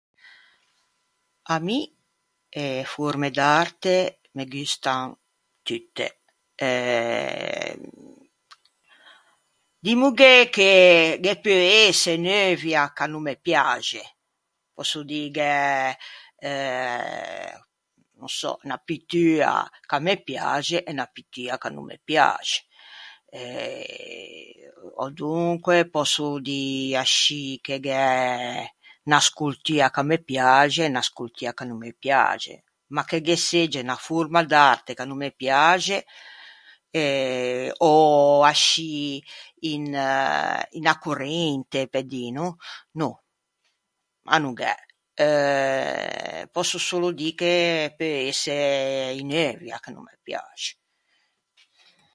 [1.55, 1.79] À mi
[2.63, 2.63] e
[2.93, 3.95] forme d’arte
[4.35, 5.05] me gustan
[5.65, 6.05] tutte.
[6.67, 7.75] Eh
[9.85, 10.71] dimmoghe che
[11.23, 14.03] ghe peu ëse unn’euvia ch’a no me piaxe,
[14.75, 15.59] pòsso dî gh’é
[16.51, 17.53] eh
[18.19, 19.53] no sò, unna pittua
[19.89, 22.57] ch’a me piaxe e unna pittua ch’a no me piaxe.
[23.37, 24.49] Eh
[25.01, 26.63] ò donque pòsso dî
[27.03, 28.07] ascì che gh’é
[29.05, 32.53] unna scultua ch’a me piaxe e unna scultua ch’a no me piaxe.
[32.93, 35.97] Ma che ghe segge unna forma d’arte ch’a no me piaxe
[37.03, 37.93] eh ò
[38.53, 38.93] ascì
[39.75, 39.85] un
[40.77, 42.47] unna corrente pe dî no,
[42.99, 43.09] no,
[44.35, 44.73] a no gh’é.
[46.53, 47.53] Pòsso solo dî che
[47.97, 48.57] peu ëse
[49.21, 50.71] unn’euvia ch’a no me piaxe.